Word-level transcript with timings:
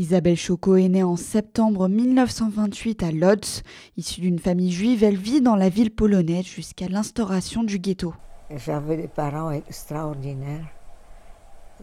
Isabelle 0.00 0.38
Choco 0.38 0.76
est 0.76 0.88
née 0.88 1.02
en 1.02 1.16
septembre 1.16 1.86
1928 1.86 3.02
à 3.02 3.12
Lodz. 3.12 3.62
Issue 3.98 4.22
d'une 4.22 4.38
famille 4.38 4.72
juive, 4.72 5.04
elle 5.04 5.18
vit 5.18 5.42
dans 5.42 5.56
la 5.56 5.68
ville 5.68 5.94
polonaise 5.94 6.46
jusqu'à 6.46 6.88
l'instauration 6.88 7.64
du 7.64 7.78
ghetto. 7.78 8.14
J'avais 8.48 8.96
des 8.96 9.08
parents 9.08 9.50
extraordinaires. 9.50 10.64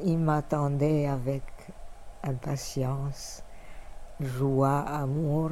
Ils 0.04 0.18
m'attendaient 0.18 1.06
avec 1.06 1.44
impatience, 2.24 3.44
joie, 4.20 4.80
amour. 4.80 5.52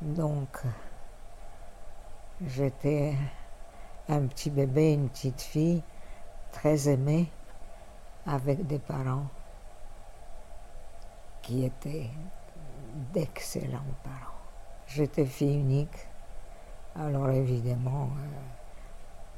Donc, 0.00 0.48
j'étais 2.44 3.14
un 4.08 4.22
petit 4.26 4.50
bébé, 4.50 4.94
une 4.94 5.08
petite 5.08 5.40
fille, 5.40 5.84
très 6.50 6.88
aimée, 6.88 7.30
avec 8.26 8.66
des 8.66 8.80
parents 8.80 9.28
qui 11.42 11.64
étaient 11.64 12.10
d'excellents 13.12 13.94
parents. 14.02 14.32
J'étais 14.86 15.26
fille 15.26 15.54
unique, 15.54 16.06
alors 16.94 17.30
évidemment, 17.30 18.10
euh, 18.18 18.40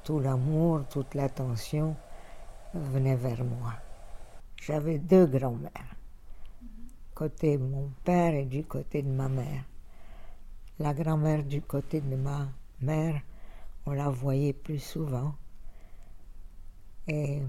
tout 0.02 0.20
l'amour, 0.20 0.84
toute 0.90 1.14
l'attention 1.14 1.96
venait 2.74 3.16
vers 3.16 3.45
moi. 3.45 3.72
J'avais 4.60 4.98
deux 4.98 5.26
grands-mères, 5.26 5.96
côté 7.14 7.59
de 7.59 7.62
mon 7.62 7.90
père 8.04 8.34
et 8.34 8.45
du 8.45 8.64
côté 8.64 9.02
de 9.02 9.10
ma 9.10 9.28
mère. 9.28 9.64
La 10.78 10.92
grand-mère 10.92 11.45
du 11.45 11.62
côté 11.62 12.00
de 12.00 12.16
ma 12.16 12.48
mère, 12.80 13.20
on 13.86 13.92
la 13.92 14.09
voyait 14.09 14.52
plus 14.52 14.80
souvent. 14.80 15.34
Et 17.06 17.42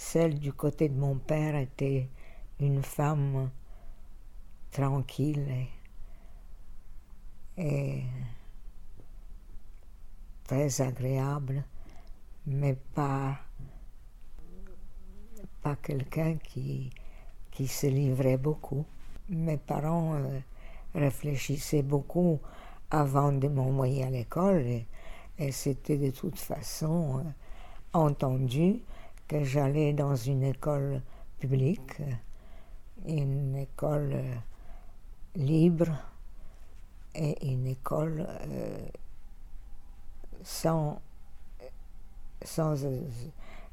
celle 0.00 0.40
du 0.40 0.54
côté 0.54 0.88
de 0.88 0.98
mon 0.98 1.16
père 1.16 1.54
était 1.54 2.08
une 2.58 2.82
femme 2.82 3.50
tranquille 4.72 5.46
et, 7.58 8.02
très 10.44 10.80
agréable, 10.80 11.62
mais 12.46 12.76
pas, 12.94 13.36
pas 15.60 15.76
quelqu'un 15.76 16.38
qui, 16.38 16.90
qui 17.50 17.68
se 17.68 17.86
livrait 17.86 18.38
beaucoup. 18.38 18.86
Mes 19.28 19.58
parents 19.58 20.14
euh, 20.14 20.40
réfléchissaient 20.94 21.82
beaucoup 21.82 22.40
avant 22.90 23.32
de 23.32 23.48
m'envoyer 23.48 24.04
à 24.04 24.10
l'école 24.10 24.66
et, 24.66 24.86
c'était 25.52 25.98
de 25.98 26.10
toute 26.10 26.38
façon 26.38 27.18
euh, 27.18 27.30
entendu 27.92 28.80
que 29.30 29.44
j'allais 29.44 29.92
dans 29.92 30.16
une 30.16 30.42
école 30.42 31.02
publique, 31.38 32.02
une 33.06 33.54
école 33.54 34.10
euh, 34.12 34.34
libre 35.36 35.86
et 37.14 37.46
une 37.48 37.68
école 37.68 38.26
euh, 38.28 38.78
sans, 40.42 41.00
sans 42.42 42.84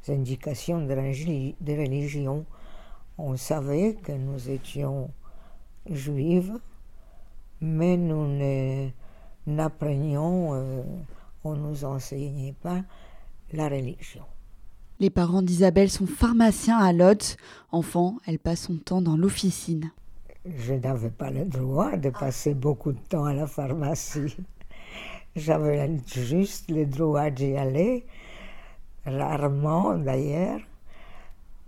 indication 0.08 0.86
de, 0.86 0.94
religion. 0.94 2.45
On 3.17 3.36
savait 3.36 3.95
que 3.95 4.11
nous 4.11 4.52
étions 4.52 5.09
juifs, 5.89 6.52
mais 7.61 7.97
nous 7.97 8.27
n'apprenions, 9.47 10.53
euh, 10.53 10.83
on 11.44 11.55
ne 11.55 11.67
nous 11.67 11.83
enseignait 11.83 12.53
pas 12.61 12.83
la 13.53 13.69
religion. 13.69 14.23
Les 15.00 15.12
parents 15.12 15.44
d'Isabelle 15.44 15.92
sont 15.92 16.08
pharmaciens 16.08 16.80
à 16.80 16.92
Lodz. 16.92 17.38
Enfant, 17.72 18.17
elle 18.26 18.40
passe 18.40 18.62
son 18.62 18.78
temps 18.78 19.02
dans 19.02 19.16
l'officine. 19.16 19.92
Je 20.44 20.73
n'avais 20.73 21.12
pas 21.12 21.30
le 21.30 21.45
droit 21.45 21.98
de 21.98 22.09
passer 22.09 22.56
beaucoup 22.56 22.94
de 22.94 23.00
temps 23.08 23.26
à 23.26 23.34
la 23.34 23.45
pharmacie. 23.45 24.36
J'avais 25.36 25.92
juste 26.08 26.71
le 26.71 26.88
droit 26.88 27.30
d'y 27.30 27.55
aller, 27.55 28.08
rarement 29.05 29.95
d'ailleurs, 29.95 30.61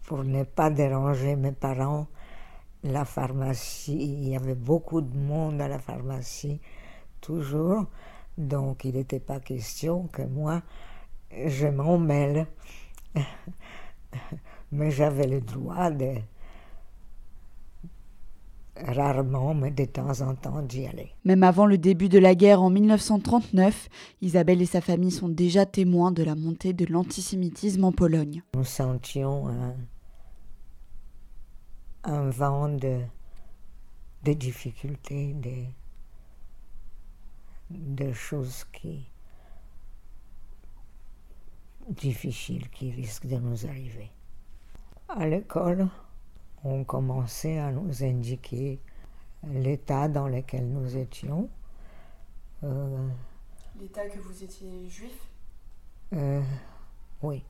pour 0.07 0.23
ne 0.23 0.43
pas 0.43 0.71
déranger 0.71 1.35
mes 1.35 1.51
parents. 1.51 2.07
La 2.83 3.05
pharmacie, 3.05 3.95
il 3.95 4.29
y 4.29 4.35
avait 4.35 4.55
beaucoup 4.55 5.01
de 5.01 5.15
monde 5.15 5.61
à 5.61 5.67
la 5.67 5.77
pharmacie, 5.77 6.59
toujours, 7.21 7.85
donc 8.39 8.85
il 8.85 8.95
n'était 8.95 9.19
pas 9.19 9.39
question 9.39 10.07
que 10.07 10.23
moi, 10.23 10.63
je 11.31 11.67
m'en 11.67 11.99
mêle. 11.99 12.47
mais 14.71 14.91
j'avais 14.91 15.27
le 15.27 15.41
droit 15.41 15.89
de 15.91 16.15
rarement, 18.85 19.53
mais 19.53 19.71
de 19.71 19.85
temps 19.85 20.21
en 20.21 20.35
temps 20.35 20.61
d'y 20.61 20.85
aller. 20.85 21.11
Même 21.25 21.43
avant 21.43 21.65
le 21.65 21.77
début 21.77 22.09
de 22.09 22.19
la 22.19 22.35
guerre 22.35 22.61
en 22.61 22.69
1939, 22.69 23.89
Isabelle 24.21 24.61
et 24.61 24.65
sa 24.65 24.81
famille 24.81 25.11
sont 25.11 25.29
déjà 25.29 25.65
témoins 25.65 26.11
de 26.11 26.23
la 26.23 26.35
montée 26.35 26.73
de 26.73 26.85
l'antisémitisme 26.85 27.83
en 27.83 27.91
Pologne. 27.91 28.43
Nous 28.55 28.63
sentions 28.63 29.47
un, 32.03 32.29
vent 32.29 32.69
de, 32.69 32.99
de 34.23 34.33
difficultés, 34.33 35.33
de, 35.33 35.65
de 37.69 38.13
choses 38.13 38.65
qui, 38.71 39.09
difficiles 41.89 42.69
qui 42.69 42.91
risquent 42.91 43.27
de 43.27 43.37
nous 43.37 43.65
arriver. 43.65 44.11
À 45.07 45.25
l'école, 45.27 45.87
on 46.63 46.83
commençait 46.83 47.57
à 47.57 47.71
nous 47.71 48.03
indiquer 48.03 48.79
l'état 49.43 50.07
dans 50.07 50.27
lequel 50.27 50.67
nous 50.69 50.97
étions. 50.97 51.49
Euh, 52.63 53.07
l'état 53.79 54.07
que 54.07 54.19
vous 54.19 54.43
étiez 54.43 54.87
juif? 54.87 55.29
Euh, 56.13 56.41
Oui. 57.21 57.43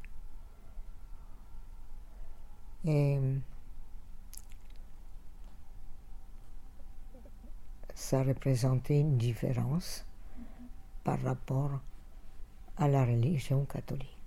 Et 2.86 3.20
ça 7.94 8.24
représentait 8.24 9.02
une 9.02 9.18
différence 9.18 10.06
par 11.04 11.22
rapport 11.22 11.82
à 12.78 12.88
la 12.88 13.06
religion 13.06 13.66
catholique. 13.66 14.19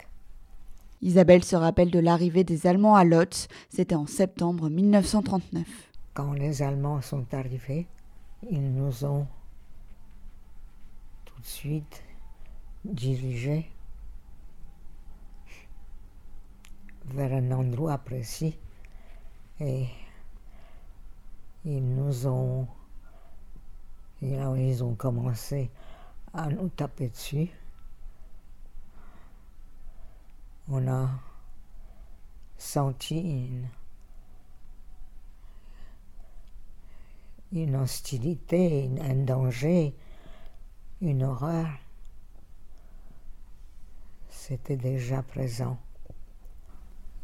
Isabelle 1.02 1.42
se 1.42 1.56
rappelle 1.56 1.90
de 1.90 1.98
l'arrivée 1.98 2.44
des 2.44 2.68
Allemands 2.68 2.94
à 2.94 3.02
Lotz, 3.02 3.48
c'était 3.68 3.96
en 3.96 4.06
septembre 4.06 4.70
1939. 4.70 5.66
Quand 6.14 6.32
les 6.32 6.62
Allemands 6.62 7.02
sont 7.02 7.26
arrivés, 7.32 7.88
ils 8.48 8.72
nous 8.72 9.04
ont 9.04 9.26
tout 11.24 11.40
de 11.40 11.46
suite 11.46 12.04
dirigés 12.84 13.68
vers 17.06 17.32
un 17.32 17.50
endroit 17.50 17.98
précis 17.98 18.56
et 19.58 19.86
ils 21.64 21.94
nous 21.94 22.28
ont 22.28 22.68
ils 24.20 24.84
ont 24.84 24.94
commencé 24.94 25.68
à 26.32 26.48
nous 26.48 26.68
taper 26.68 27.08
dessus 27.08 27.50
on 30.72 30.88
a 30.88 31.10
senti 32.56 33.50
une, 37.52 37.76
hostilité, 37.76 38.90
un 39.02 39.16
danger, 39.16 39.94
une 41.02 41.24
horreur. 41.24 41.68
C'était 44.30 44.78
déjà 44.78 45.22
présent. 45.22 45.78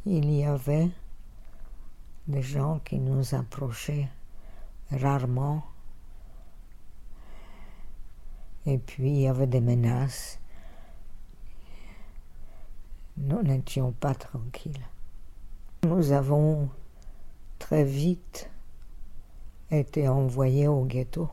Il 0.04 0.30
y 0.30 0.44
avait 0.44 0.90
des 2.26 2.42
gens 2.42 2.80
qui 2.80 2.98
nous 2.98 3.34
approchaient 3.34 4.10
rarement. 4.90 5.64
Et 8.66 8.76
puis 8.76 9.08
il 9.08 9.20
y 9.20 9.28
avait 9.28 9.46
des 9.46 9.62
menaces 9.62 10.38
nous 13.18 13.42
n'étions 13.42 13.92
pas 13.92 14.14
tranquilles. 14.14 14.86
Nous 15.84 16.12
avons 16.12 16.68
très 17.58 17.84
vite 17.84 18.50
été 19.70 20.08
envoyés 20.08 20.68
au 20.68 20.84
ghetto. 20.84 21.28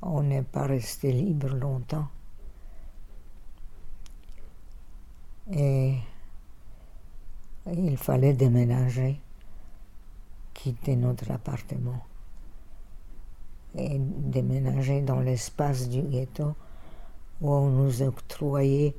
On 0.00 0.22
n'est 0.22 0.42
pas 0.42 0.66
resté 0.66 1.12
libre 1.12 1.48
longtemps. 1.48 2.08
Et 5.52 5.96
il 7.66 7.96
fallait 7.96 8.32
déménager, 8.32 9.20
quitter 10.54 10.96
notre 10.96 11.30
appartement 11.30 12.02
et 13.74 13.98
déménager 13.98 15.00
dans 15.00 15.20
l'espace 15.20 15.88
du 15.88 16.02
ghetto 16.02 16.54
où 17.40 17.52
on 17.52 17.68
nous 17.68 18.02
octroyait 18.02 18.94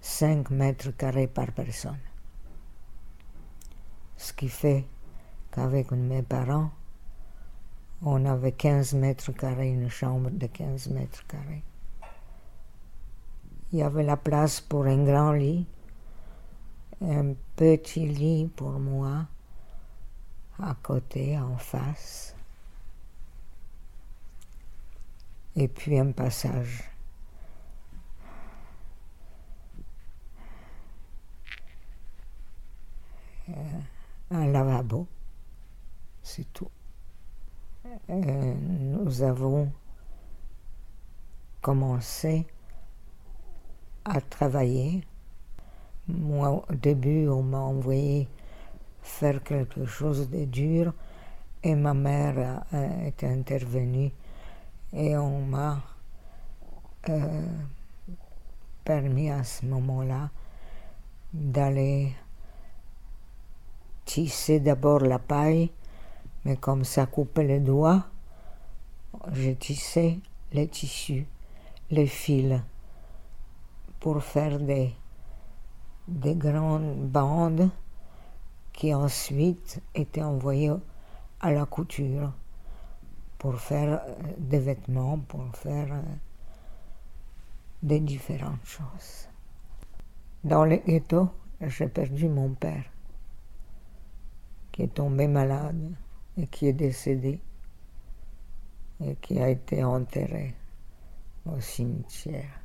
5 0.00 0.50
mètres 0.50 0.90
carrés 0.92 1.26
par 1.26 1.52
personne. 1.52 1.98
Ce 4.16 4.32
qui 4.32 4.48
fait 4.48 4.84
qu'avec 5.50 5.90
mes 5.90 6.22
parents, 6.22 6.70
on 8.02 8.24
avait 8.24 8.52
15 8.52 8.94
mètres 8.94 9.32
carrés, 9.32 9.70
une 9.70 9.88
chambre 9.88 10.30
de 10.30 10.46
15 10.46 10.88
mètres 10.88 11.26
carrés. 11.26 11.64
Il 13.72 13.80
y 13.80 13.82
avait 13.82 14.04
la 14.04 14.16
place 14.16 14.60
pour 14.60 14.86
un 14.86 15.04
grand 15.04 15.32
lit, 15.32 15.66
un 17.02 17.34
petit 17.56 18.06
lit 18.06 18.50
pour 18.54 18.78
moi, 18.78 19.26
à 20.58 20.74
côté, 20.82 21.38
en 21.38 21.56
face, 21.56 22.34
et 25.56 25.68
puis 25.68 25.98
un 25.98 26.12
passage. 26.12 26.84
Un 34.30 34.46
lavabo, 34.46 35.06
c'est 36.22 36.52
tout. 36.52 36.70
Euh, 38.10 38.54
nous 38.80 39.22
avons 39.22 39.70
commencé 41.60 42.46
à 44.04 44.20
travailler. 44.20 45.04
Moi, 46.08 46.64
au 46.68 46.74
début, 46.74 47.28
on 47.28 47.42
m'a 47.42 47.58
envoyé 47.58 48.28
faire 49.02 49.42
quelque 49.42 49.84
chose 49.84 50.30
de 50.30 50.44
dur 50.44 50.92
et 51.62 51.74
ma 51.74 51.94
mère 51.94 52.64
est 52.72 53.24
intervenue 53.24 54.12
et 54.92 55.16
on 55.16 55.40
m'a 55.40 55.82
euh, 57.08 57.46
permis 58.84 59.30
à 59.30 59.44
ce 59.44 59.66
moment-là 59.66 60.30
d'aller 61.32 62.14
tisser 64.06 64.60
d'abord 64.60 65.00
la 65.00 65.18
paille, 65.18 65.70
mais 66.46 66.56
comme 66.56 66.84
ça 66.84 67.04
coupait 67.04 67.44
les 67.44 67.60
doigts, 67.60 68.06
j'ai 69.32 69.56
tissé 69.56 70.20
les 70.52 70.68
tissus, 70.68 71.26
les 71.90 72.06
fils, 72.06 72.62
pour 74.00 74.22
faire 74.22 74.58
des, 74.58 74.94
des 76.08 76.34
grandes 76.34 77.08
bandes 77.08 77.68
qui 78.72 78.94
ensuite 78.94 79.82
étaient 79.94 80.22
envoyées 80.22 80.72
à 81.40 81.50
la 81.50 81.66
couture 81.66 82.32
pour 83.38 83.56
faire 83.56 84.00
euh, 84.02 84.14
des 84.38 84.58
vêtements, 84.58 85.18
pour 85.18 85.44
faire 85.54 85.92
euh, 85.92 86.02
des 87.82 88.00
différentes 88.00 88.64
choses. 88.64 89.28
Dans 90.44 90.64
le 90.64 90.76
ghetto, 90.76 91.28
j'ai 91.60 91.88
perdu 91.88 92.28
mon 92.28 92.50
père 92.50 92.84
qui 94.76 94.82
est 94.82 94.92
tombé 94.92 95.26
malade 95.26 95.94
et 96.36 96.46
qui 96.48 96.66
est 96.66 96.74
décédé 96.74 97.40
et 99.00 99.16
qui 99.16 99.38
a 99.40 99.48
été 99.48 99.82
enterré 99.82 100.54
au 101.46 101.58
cimetière 101.60 102.60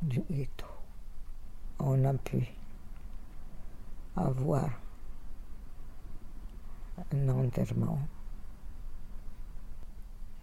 du 0.00 0.22
ghetto. 0.30 0.64
On 1.80 2.02
a 2.06 2.14
pu 2.14 2.48
avoir 4.16 4.70
un 7.12 7.28
enterrement. 7.28 7.98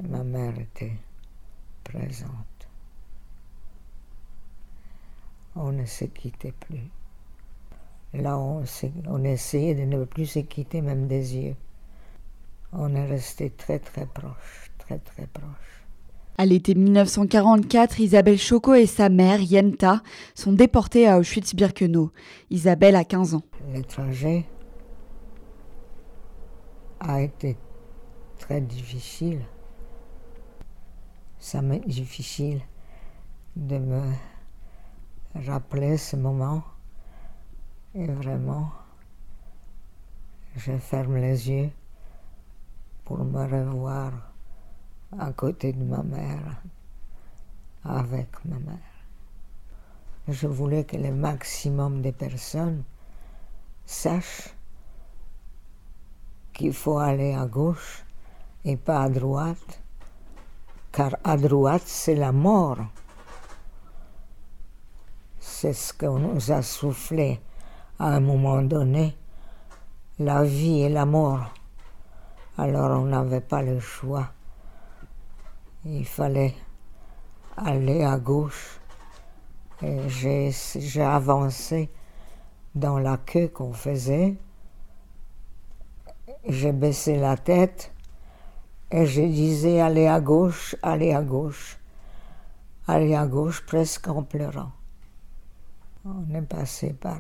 ma 0.02 0.24
mère 0.24 0.60
était 0.60 1.00
présente. 1.84 2.70
On 5.56 5.72
ne 5.72 5.86
se 5.86 6.06
quittait 6.06 6.52
plus. 6.52 6.92
Là, 8.14 8.38
on, 8.38 8.64
on 9.08 9.24
essayait 9.24 9.76
de 9.76 9.84
ne 9.84 10.04
plus 10.04 10.26
se 10.26 10.40
quitter 10.40 10.82
même 10.82 11.08
des 11.08 11.38
yeux. 11.38 11.56
On 12.74 12.94
est 12.96 13.06
resté 13.06 13.50
très 13.50 13.80
très 13.80 14.06
proche, 14.06 14.72
très 14.78 15.00
très 15.00 15.28
proche. 15.28 15.86
À 16.38 16.46
l'été 16.46 16.74
1944, 16.74 18.00
Isabelle 18.00 18.38
Choco 18.38 18.74
et 18.74 18.86
sa 18.86 19.10
mère, 19.10 19.42
Yenta, 19.42 20.02
sont 20.34 20.54
déportées 20.54 21.08
à 21.08 21.20
Auschwitz-Birkenau. 21.20 22.12
Isabelle 22.50 22.96
a 22.96 23.04
15 23.04 23.36
ans. 23.36 23.44
Le 23.74 23.84
trajet 23.84 24.46
a 27.00 27.22
été 27.22 27.58
très 28.40 28.62
difficile. 28.62 29.42
Ça 31.38 31.62
m'est 31.62 31.86
difficile 31.88 32.62
de 33.56 33.78
me 33.78 34.02
rappeler 35.36 35.98
ce 35.98 36.16
moment 36.16 36.64
et 37.94 38.06
vraiment, 38.08 38.72
je 40.56 40.78
ferme 40.78 41.18
les 41.18 41.50
yeux 41.50 41.70
pour 43.04 43.20
me 43.20 43.44
revoir 43.44 44.14
à 45.20 45.34
côté 45.34 45.74
de 45.74 45.84
ma 45.84 46.02
mère, 46.02 46.62
avec 47.84 48.30
ma 48.46 48.60
mère. 48.60 48.78
Je 50.30 50.48
voulais 50.48 50.86
que 50.86 50.96
le 50.96 51.14
maximum 51.14 52.02
de 52.02 52.12
personnes 52.12 52.84
sachent 53.86 54.56
qu'il 56.54 56.74
faut 56.74 57.00
aller 57.00 57.34
à 57.34 57.46
gauche 57.46 58.06
et 58.64 58.78
pas 58.78 59.04
à 59.04 59.10
droite, 59.10 59.82
car 60.94 61.18
à 61.26 61.36
droite 61.36 61.84
c'est 61.86 62.16
la 62.16 62.32
mort. 62.32 62.78
C'est 65.40 65.74
ce 65.74 65.94
qu'on 65.94 66.20
nous 66.20 66.52
a 66.52 66.62
soufflé 66.62 67.42
à 68.02 68.16
un 68.16 68.20
moment 68.20 68.64
donné, 68.64 69.16
la 70.18 70.44
vie 70.44 70.82
et 70.82 70.90
la 70.90 71.06
mort. 71.06 71.54
Alors 72.58 73.00
on 73.00 73.06
n'avait 73.06 73.42
pas 73.42 73.62
le 73.62 73.80
choix. 73.80 74.32
Il 75.86 76.04
fallait 76.04 76.56
aller 77.56 78.04
à 78.04 78.18
gauche. 78.18 78.80
Et 79.84 80.10
j'ai 80.10 81.02
avancé 81.04 81.92
dans 82.74 82.98
la 82.98 83.18
queue 83.18 83.50
qu'on 83.50 83.74
faisait. 83.74 84.36
J'ai 86.48 86.72
baissé 86.72 87.18
la 87.18 87.38
tête 87.38 87.94
et 88.90 89.06
je 89.06 89.22
disais 89.22 89.80
allez 89.80 90.08
à 90.08 90.20
gauche, 90.20 90.76
allez 90.82 91.14
à 91.14 91.22
gauche, 91.22 91.78
allez 92.88 93.14
à 93.14 93.28
gauche 93.28 93.64
presque 93.64 94.08
en 94.08 94.24
pleurant. 94.24 94.72
On 96.04 96.34
est 96.34 96.42
passé 96.42 96.94
par 96.94 97.20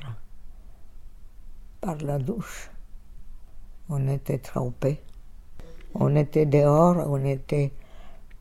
par 1.82 1.98
la 1.98 2.20
douche. 2.20 2.70
On 3.90 4.08
était 4.08 4.38
trempés. 4.38 5.02
On 5.94 6.16
était 6.16 6.46
dehors, 6.46 6.96
on 7.10 7.18
n'était 7.18 7.72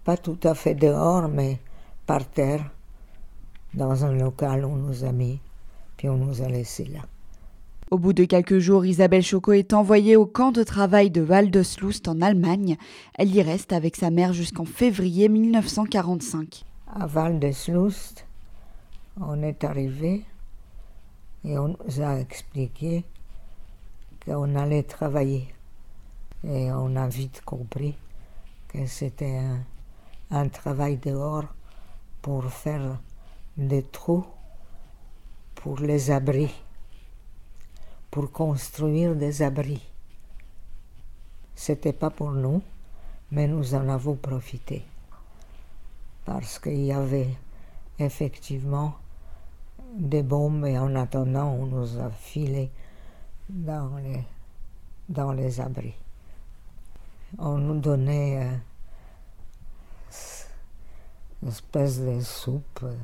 pas 0.04 0.16
tout 0.16 0.38
à 0.44 0.54
fait 0.54 0.74
dehors, 0.74 1.28
mais 1.28 1.58
par 2.06 2.24
terre, 2.28 2.70
dans 3.74 4.04
un 4.04 4.12
local, 4.12 4.64
on 4.64 4.76
nous 4.76 5.04
a 5.04 5.12
mis, 5.12 5.40
puis 5.96 6.08
on 6.08 6.16
nous 6.16 6.42
a 6.42 6.48
laissés 6.48 6.84
là. 6.84 7.00
Au 7.90 7.98
bout 7.98 8.12
de 8.12 8.24
quelques 8.24 8.60
jours, 8.60 8.86
Isabelle 8.86 9.22
Choco 9.22 9.52
est 9.52 9.72
envoyée 9.72 10.14
au 10.14 10.24
camp 10.24 10.52
de 10.52 10.62
travail 10.62 11.10
de 11.10 11.22
Waldesloust 11.22 12.06
en 12.06 12.20
Allemagne. 12.20 12.76
Elle 13.14 13.34
y 13.34 13.42
reste 13.42 13.72
avec 13.72 13.96
sa 13.96 14.10
mère 14.10 14.32
jusqu'en 14.32 14.64
février 14.64 15.28
1945. 15.28 16.64
À 16.86 17.06
Waldesloust, 17.08 18.26
on 19.20 19.42
est 19.42 19.64
arrivé 19.64 20.22
et 21.44 21.58
on 21.58 21.68
nous 21.68 22.00
a 22.00 22.20
expliqué 22.20 23.04
qu'on 24.24 24.54
allait 24.56 24.82
travailler. 24.82 25.52
Et 26.44 26.72
on 26.72 26.96
a 26.96 27.06
vite 27.08 27.42
compris 27.44 27.96
que 28.68 28.86
c'était 28.86 29.40
un, 30.30 30.48
travail 30.48 30.96
dehors 30.96 31.44
pour 32.22 32.44
faire 32.44 32.98
des 33.56 33.82
trous 33.82 34.24
pour 35.54 35.78
les 35.80 36.10
abris, 36.10 36.54
pour 38.10 38.32
construire 38.32 39.14
des 39.14 39.42
abris. 39.42 39.86
C'était 41.54 41.92
pas 41.92 42.08
pour 42.08 42.30
nous, 42.30 42.62
mais 43.30 43.46
nous 43.46 43.74
en 43.74 43.88
avons 43.88 44.14
profité 44.14 44.84
parce 46.24 46.58
qu'il 46.58 46.84
y 46.84 46.92
avait 46.92 47.28
effectivement 47.98 48.94
des 49.96 50.22
bombes 50.22 50.64
et 50.66 50.78
en 50.78 50.94
attendant 50.94 51.48
on 51.48 51.66
nous 51.66 51.98
a 51.98 52.08
filé 52.10 52.70
dans 53.50 53.96
les, 53.96 54.24
dans 55.08 55.32
les 55.32 55.60
abris. 55.60 55.94
On 57.38 57.58
nous 57.58 57.80
donnait 57.80 58.44
euh, 58.44 58.56
une 61.42 61.48
espèce 61.48 62.00
de 62.00 62.20
soupe 62.20 62.80
euh, 62.82 62.96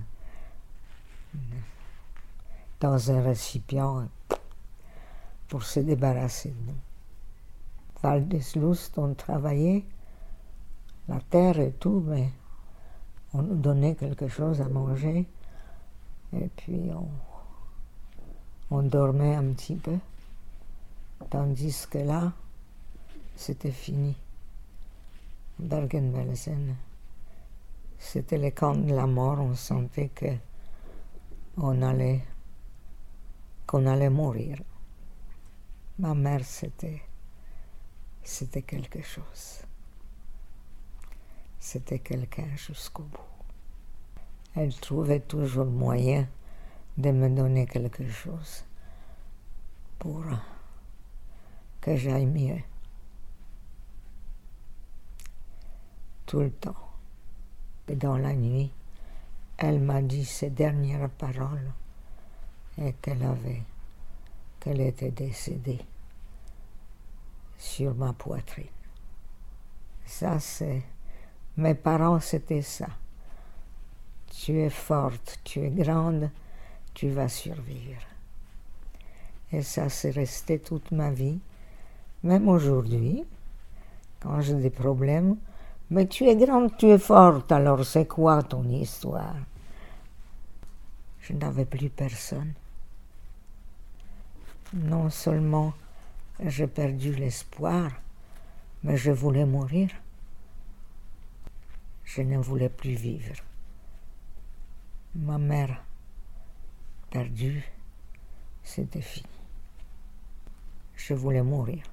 dans 2.81 3.11
un 3.11 3.23
récipient 3.23 4.09
pour 5.49 5.63
se 5.63 5.81
débarrasser 5.81 6.51
de 6.51 6.71
nous. 6.73 6.79
Val 8.03 8.29
des 8.29 8.43
on 8.97 9.15
travaillait 9.15 9.85
la 11.09 11.21
terre 11.21 11.59
et 11.61 11.73
tout, 11.73 12.03
mais 12.07 12.31
on 13.33 13.43
nous 13.43 13.57
donnait 13.57 13.95
quelque 13.95 14.29
chose 14.29 14.61
à 14.61 14.69
manger 14.69 15.27
Et 16.33 16.49
puis 16.57 16.91
on, 16.93 17.09
on 18.71 18.83
dormait 18.83 19.35
un 19.35 19.53
petit 19.53 19.77
peu. 19.77 19.97
Tandis 21.31 21.87
que 21.91 21.99
là, 21.99 22.33
c'était 23.35 23.73
fini. 23.73 24.15
Bergen-Belsen, 25.59 26.77
c'était 27.99 28.39
le 28.39 28.51
camp 28.51 28.77
de 28.77 28.95
la 28.95 29.07
mort. 29.07 29.41
On 29.41 29.55
sentait 29.55 30.11
que 30.11 30.37
on 31.57 31.81
allait, 31.83 32.23
qu'on 33.67 33.87
allait 33.87 34.11
mourir. 34.11 34.59
Ma 35.99 36.15
mère, 36.15 36.45
c'était, 36.45 37.01
c'était 38.23 38.63
quelque 38.63 39.03
chose. 39.03 39.63
C'était 41.59 41.99
quelqu'un 41.99 42.55
jusqu'au 42.55 43.05
bout. 43.05 43.21
Elle 44.55 44.75
trouvait 44.75 45.21
toujours 45.21 45.67
moyen 45.67 46.29
de 46.97 47.11
me 47.11 47.29
donner 47.29 47.67
quelque 47.67 48.09
chose 48.09 48.65
pour 49.99 50.23
que 51.87 51.95
j'aille 51.95 52.27
mieux. 52.27 52.61
Tout 56.27 56.41
le 56.41 56.51
temps. 56.51 56.75
Et 57.87 57.95
dans 57.95 58.19
la 58.19 58.35
nuit, 58.35 58.73
elle 59.57 59.79
m'a 59.79 60.03
dit 60.03 60.25
ses 60.25 60.51
dernières 60.51 61.09
paroles 61.09 61.71
et 62.79 62.93
qu'elle 62.95 63.23
avait, 63.23 63.63
qu'elle 64.59 64.81
était 64.81 65.13
décédée 65.13 65.79
sur 67.57 67.95
ma 67.95 68.13
poitrine. 68.13 68.67
Ça, 70.05 70.41
c'est. 70.41 70.83
Mes 71.57 71.77
parents, 71.77 72.19
c'était 72.19 72.63
ça. 72.63 72.89
Tu 74.27 74.59
es 74.59 74.71
forte, 74.71 75.39
tu 75.45 75.61
es 75.61 75.71
grande, 75.71 76.31
tu 76.95 77.11
vas 77.11 77.29
survivre. 77.29 78.03
Et 79.53 79.63
ça, 79.63 79.89
c'est 79.89 80.11
resté 80.11 80.59
toute 80.59 80.91
ma 80.91 81.13
vie. 81.13 81.39
Même 82.27 82.49
aujourd'hui, 82.49 83.25
quand 84.19 84.41
j'ai 84.41 84.55
des 84.55 84.71
problèmes, 84.71 85.37
mais 85.91 86.09
tu 86.09 86.25
es 86.25 86.35
grande, 86.35 86.77
tu 86.77 86.87
es 86.87 86.99
forte, 86.99 87.53
alors 87.53 87.87
c'est 87.87 88.09
quoi 88.09 88.43
ton 88.43 88.69
histoire? 88.69 89.37
Je 91.21 91.35
n'avais 91.35 91.67
plus 91.67 91.89
personne. 91.89 92.53
Non 94.75 95.09
seulement 95.09 95.73
j'ai 96.45 96.67
perdu 96.67 97.15
l'espoir, 97.15 97.93
mais 98.83 98.97
je 98.97 99.13
voulais 99.13 99.47
mourir. 99.47 99.91
Je 102.03 102.23
ne 102.23 102.39
voulais 102.39 102.71
plus 102.71 102.95
vivre. 102.97 103.37
Ma 105.15 105.39
mère 105.39 105.81
perdue, 107.09 107.65
c'était 108.65 109.01
fini. 109.01 109.29
Je 110.97 111.15
voulais 111.15 111.43
mourir. 111.43 111.85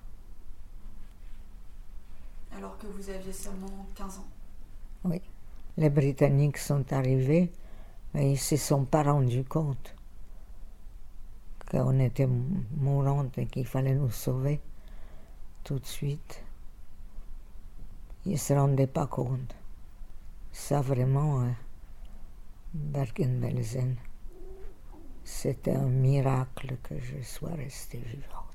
Alors 2.63 2.77
que 2.77 2.87
vous 2.87 3.09
aviez 3.09 3.33
seulement 3.33 3.85
15 3.93 4.19
ans 4.19 4.27
Oui. 5.03 5.21
Les 5.75 5.89
Britanniques 5.89 6.57
sont 6.57 6.93
arrivés, 6.93 7.51
mais 8.13 8.29
ils 8.29 8.33
ne 8.33 8.37
se 8.37 8.55
sont 8.55 8.85
pas 8.85 9.03
rendus 9.03 9.43
compte 9.43 9.93
qu'on 11.69 11.99
était 11.99 12.29
mourante 12.77 13.37
et 13.37 13.47
qu'il 13.47 13.65
fallait 13.65 13.95
nous 13.95 14.11
sauver 14.11 14.61
tout 15.65 15.77
de 15.77 15.85
suite. 15.85 16.41
Ils 18.25 18.31
ne 18.31 18.37
se 18.37 18.53
rendaient 18.53 18.87
pas 18.87 19.07
compte. 19.07 19.57
Ça 20.53 20.79
vraiment, 20.79 21.41
hein, 21.41 21.55
Bergen-Belsen, 22.73 23.97
c'était 25.25 25.75
un 25.75 25.89
miracle 25.89 26.77
que 26.81 26.97
je 26.97 27.21
sois 27.23 27.55
restée 27.55 27.97
vivante. 27.97 28.52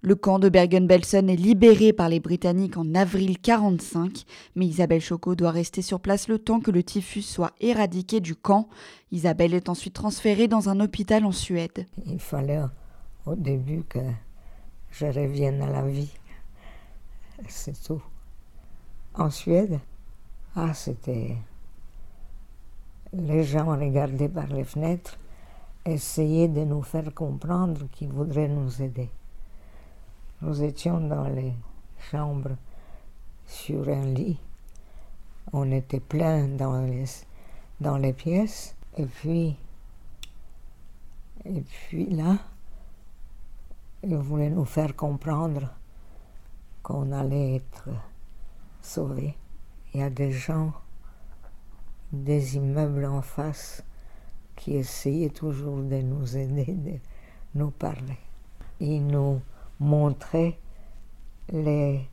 Le 0.00 0.14
camp 0.14 0.38
de 0.38 0.48
Bergen-Belsen 0.48 1.28
est 1.28 1.34
libéré 1.34 1.92
par 1.92 2.08
les 2.08 2.20
Britanniques 2.20 2.76
en 2.76 2.94
avril 2.94 3.30
1945, 3.30 4.24
mais 4.54 4.64
Isabelle 4.64 5.00
Choco 5.00 5.34
doit 5.34 5.50
rester 5.50 5.82
sur 5.82 5.98
place 5.98 6.28
le 6.28 6.38
temps 6.38 6.60
que 6.60 6.70
le 6.70 6.84
typhus 6.84 7.22
soit 7.22 7.52
éradiqué 7.60 8.20
du 8.20 8.36
camp. 8.36 8.68
Isabelle 9.10 9.54
est 9.54 9.68
ensuite 9.68 9.94
transférée 9.94 10.46
dans 10.46 10.68
un 10.68 10.78
hôpital 10.78 11.24
en 11.24 11.32
Suède. 11.32 11.84
Il 12.06 12.20
fallait 12.20 12.60
au 13.26 13.34
début 13.34 13.82
que 13.88 13.98
je 14.92 15.06
revienne 15.06 15.62
à 15.62 15.70
la 15.70 15.82
vie. 15.82 16.14
C'est 17.48 17.82
tout. 17.82 18.02
En 19.14 19.30
Suède, 19.30 19.80
ah, 20.54 20.74
c'était. 20.74 21.36
Les 23.12 23.42
gens 23.42 23.76
regardaient 23.76 24.28
par 24.28 24.46
les 24.46 24.64
fenêtres, 24.64 25.18
essayaient 25.84 26.46
de 26.46 26.62
nous 26.62 26.82
faire 26.82 27.12
comprendre 27.12 27.88
qu'ils 27.90 28.12
voudraient 28.12 28.48
nous 28.48 28.80
aider. 28.80 29.10
Nous 30.40 30.62
étions 30.62 31.00
dans 31.00 31.26
les 31.26 31.52
chambres 32.10 32.56
sur 33.44 33.88
un 33.88 34.04
lit. 34.04 34.38
On 35.52 35.72
était 35.72 35.98
plein 35.98 36.46
dans 36.46 36.80
les, 36.82 37.04
dans 37.80 37.96
les 37.96 38.12
pièces. 38.12 38.76
Et 38.96 39.06
puis, 39.06 39.56
et 41.44 41.60
puis 41.62 42.06
là, 42.06 42.38
ils 44.04 44.16
voulaient 44.16 44.50
nous 44.50 44.64
faire 44.64 44.94
comprendre 44.94 45.72
qu'on 46.84 47.10
allait 47.10 47.56
être 47.56 47.88
sauvés. 48.80 49.34
Il 49.92 50.00
y 50.00 50.02
a 50.04 50.10
des 50.10 50.30
gens, 50.30 50.72
des 52.12 52.56
immeubles 52.56 53.06
en 53.06 53.22
face, 53.22 53.82
qui 54.54 54.76
essayaient 54.76 55.30
toujours 55.30 55.78
de 55.78 56.00
nous 56.00 56.36
aider, 56.36 56.74
de 56.74 56.98
nous 57.54 57.70
parler. 57.70 58.18
Ils 58.78 59.04
nous 59.04 59.40
montrer 59.80 60.58
les 61.52 62.08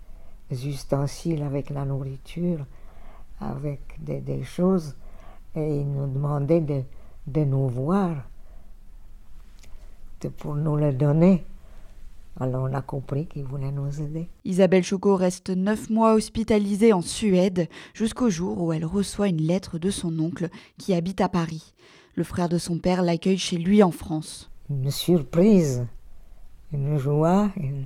ustensiles 0.51 1.43
avec 1.43 1.69
la 1.69 1.85
nourriture, 1.85 2.65
avec 3.39 3.81
des, 3.99 4.43
choses, 4.43 4.95
et 5.55 5.79
il 5.79 5.91
nous 5.91 6.07
demandait 6.07 6.61
de, 6.61 6.83
de 7.27 7.43
nous 7.43 7.67
voir, 7.67 8.15
de, 10.21 10.29
pour 10.29 10.55
nous 10.55 10.75
le 10.75 10.93
donner. 10.93 11.45
Alors 12.39 12.63
on 12.69 12.73
a 12.73 12.81
compris 12.81 13.27
qu'il 13.27 13.45
voulait 13.45 13.71
nous 13.71 14.01
aider. 14.01 14.27
Isabelle 14.43 14.83
Choco 14.83 15.15
reste 15.15 15.49
neuf 15.49 15.89
mois 15.89 16.13
hospitalisée 16.13 16.91
en 16.91 17.01
Suède 17.01 17.69
jusqu'au 17.93 18.29
jour 18.29 18.61
où 18.61 18.73
elle 18.73 18.85
reçoit 18.85 19.29
une 19.29 19.41
lettre 19.41 19.79
de 19.79 19.89
son 19.89 20.19
oncle 20.19 20.49
qui 20.77 20.93
habite 20.93 21.21
à 21.21 21.29
Paris. 21.29 21.73
Le 22.15 22.23
frère 22.23 22.49
de 22.49 22.57
son 22.57 22.77
père 22.77 23.03
l'accueille 23.03 23.37
chez 23.37 23.57
lui 23.57 23.83
en 23.83 23.91
France. 23.91 24.51
Une 24.69 24.91
surprise 24.91 25.85
une 26.75 26.97
joie, 26.97 27.49
une... 27.55 27.81
ne 27.81 27.85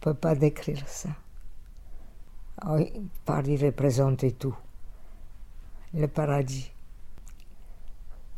peut 0.00 0.14
pas 0.14 0.34
décrire 0.34 0.86
ça. 0.86 1.08
Oui, 2.66 2.92
Paris 3.24 3.56
représentait 3.56 4.32
tout. 4.32 4.56
Le 5.94 6.06
paradis. 6.06 6.70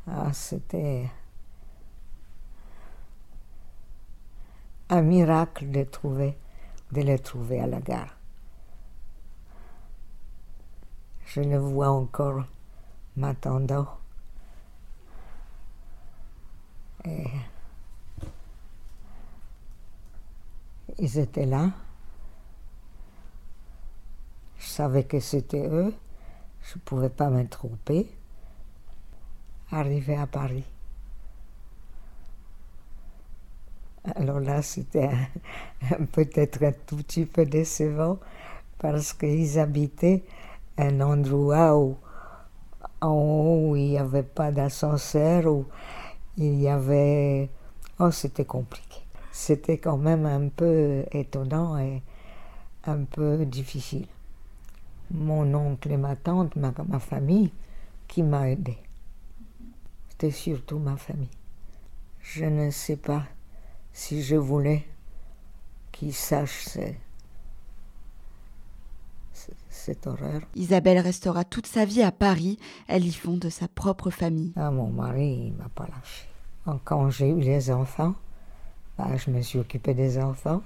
Ah, 0.06 0.32
c'était 0.32 1.10
un 4.88 5.02
miracle 5.02 5.68
de 5.70 5.82
trouver, 5.82 6.38
de 6.92 7.02
le 7.02 7.18
trouver 7.18 7.60
à 7.60 7.66
la 7.66 7.80
gare. 7.80 8.16
Je 11.24 11.40
le 11.40 11.58
vois 11.58 11.90
encore 11.90 12.44
m'attendant. 13.16 13.88
Et 17.04 17.26
ils 20.98 21.18
étaient 21.18 21.46
là. 21.46 21.70
Je 24.58 24.66
savais 24.66 25.04
que 25.04 25.20
c'était 25.20 25.66
eux. 25.66 25.94
Je 26.62 26.74
ne 26.76 26.80
pouvais 26.80 27.10
pas 27.10 27.30
me 27.30 27.46
tromper. 27.46 28.08
Arrivé 29.70 30.16
à 30.16 30.26
Paris. 30.26 30.64
Alors 34.14 34.40
là, 34.40 34.62
c'était 34.62 35.10
peut-être 36.12 36.62
un 36.62 36.72
tout 36.72 36.96
petit 36.96 37.26
peu 37.26 37.44
décevant 37.44 38.18
parce 38.78 39.12
qu'ils 39.12 39.58
habitaient 39.58 40.22
un 40.78 41.00
endroit 41.00 41.76
où, 41.76 41.96
en 43.00 43.08
haut 43.08 43.70
où 43.70 43.76
il 43.76 43.90
n'y 43.90 43.98
avait 43.98 44.22
pas 44.22 44.52
d'ascenseur, 44.52 45.46
où 45.46 45.66
il 46.36 46.60
y 46.60 46.68
avait... 46.68 47.50
Oh, 47.98 48.10
c'était 48.10 48.44
compliqué. 48.44 49.05
C'était 49.38 49.76
quand 49.76 49.98
même 49.98 50.24
un 50.24 50.48
peu 50.48 51.04
étonnant 51.12 51.78
et 51.78 52.02
un 52.84 53.04
peu 53.04 53.44
difficile. 53.44 54.06
Mon 55.10 55.52
oncle 55.54 55.92
et 55.92 55.98
ma 55.98 56.16
tante, 56.16 56.56
ma, 56.56 56.72
ma 56.88 56.98
famille, 56.98 57.52
qui 58.08 58.22
m'a 58.22 58.48
aidé. 58.48 58.78
C'était 60.08 60.30
surtout 60.30 60.78
ma 60.78 60.96
famille. 60.96 61.28
Je 62.22 62.46
ne 62.46 62.70
sais 62.70 62.96
pas 62.96 63.24
si 63.92 64.22
je 64.22 64.36
voulais 64.36 64.86
qu'ils 65.92 66.14
sachent 66.14 66.78
cette 69.68 70.06
horreur. 70.06 70.40
Isabelle 70.54 70.98
restera 70.98 71.44
toute 71.44 71.66
sa 71.66 71.84
vie 71.84 72.02
à 72.02 72.10
Paris. 72.10 72.58
Elle 72.88 73.04
y 73.04 73.12
fonde 73.12 73.50
sa 73.50 73.68
propre 73.68 74.08
famille. 74.08 74.54
Ah, 74.56 74.70
mon 74.70 74.88
mari, 74.88 75.48
il 75.48 75.52
m'a 75.52 75.68
pas 75.68 75.86
lâché. 75.86 76.26
Quand 76.84 77.10
j'ai 77.10 77.28
eu 77.28 77.40
les 77.40 77.70
enfants, 77.70 78.14
bah, 78.98 79.16
je 79.16 79.30
me 79.30 79.42
suis 79.42 79.58
occupée 79.58 79.94
des 79.94 80.18
enfants. 80.18 80.62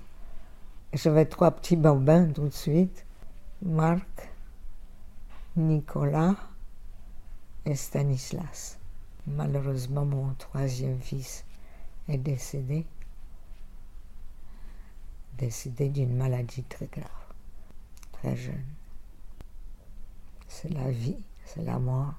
J'avais 0.93 1.27
trois 1.27 1.51
petits 1.51 1.77
bambins 1.77 2.27
tout 2.33 2.49
de 2.49 2.53
suite. 2.53 3.05
Marc, 3.63 4.31
Nicolas 5.57 6.37
et 7.65 7.75
Stanislas. 7.75 8.79
Malheureusement, 9.27 10.05
mon 10.05 10.33
troisième 10.35 11.01
fils 11.01 11.45
est 12.09 12.19
décédé. 12.19 12.87
Décédé 15.39 15.89
d'une 15.89 16.17
maladie 16.17 16.65
très 16.65 16.87
grave, 16.87 17.07
très 18.13 18.37
jeune. 18.37 18.65
C'est 20.49 20.73
la 20.73 20.91
vie, 20.91 21.23
c'est 21.45 21.63
la 21.63 21.79
mort. 21.79 22.15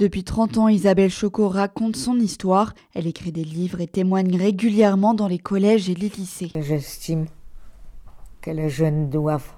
Depuis 0.00 0.24
30 0.24 0.56
ans, 0.56 0.68
Isabelle 0.68 1.10
Choco 1.10 1.50
raconte 1.50 1.94
son 1.94 2.18
histoire. 2.18 2.72
Elle 2.94 3.06
écrit 3.06 3.32
des 3.32 3.44
livres 3.44 3.82
et 3.82 3.86
témoigne 3.86 4.34
régulièrement 4.34 5.12
dans 5.12 5.28
les 5.28 5.38
collèges 5.38 5.90
et 5.90 5.94
les 5.94 6.08
lycées. 6.08 6.50
J'estime 6.54 7.26
que 8.40 8.50
les 8.50 8.70
jeunes 8.70 9.10
doivent 9.10 9.52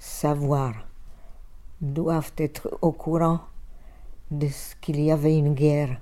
savoir, 0.00 0.74
doivent 1.80 2.32
être 2.38 2.76
au 2.82 2.90
courant 2.90 3.38
de 4.32 4.48
ce 4.48 4.74
qu'il 4.80 5.00
y 5.00 5.12
avait 5.12 5.38
une 5.38 5.54
guerre 5.54 6.00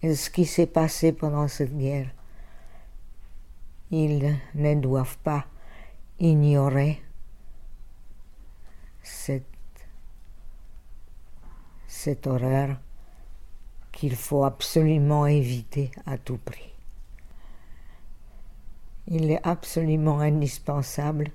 et 0.00 0.14
ce 0.14 0.30
qui 0.30 0.46
s'est 0.46 0.64
passé 0.64 1.12
pendant 1.12 1.46
cette 1.46 1.76
guerre. 1.76 2.08
Ils 3.90 4.34
ne 4.54 4.74
doivent 4.76 5.18
pas 5.18 5.44
ignorer 6.18 7.02
cette, 9.02 9.44
cette 11.90 12.28
horreur 12.28 12.76
qu'il 13.90 14.14
faut 14.14 14.44
absolument 14.44 15.26
éviter 15.26 15.90
à 16.06 16.18
tout 16.18 16.38
prix. 16.38 16.72
Il 19.08 19.28
est 19.28 19.40
absolument 19.42 20.20
indispensable 20.20 21.32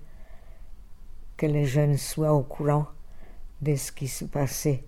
que 1.35 1.45
les 1.45 1.65
jeunes 1.65 1.97
soient 1.97 2.33
au 2.33 2.41
courant 2.41 2.87
de 3.61 3.75
ce 3.75 3.91
qui 3.91 4.07
se 4.07 4.23
passait 4.23 4.85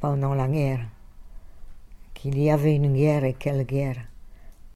pendant 0.00 0.32
la 0.32 0.48
guerre, 0.48 0.88
qu'il 2.14 2.38
y 2.38 2.50
avait 2.50 2.74
une 2.74 2.94
guerre 2.94 3.24
et 3.24 3.34
quelle 3.34 3.64
guerre. 3.64 4.00